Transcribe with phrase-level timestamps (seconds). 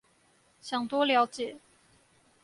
[0.63, 1.59] 想多了解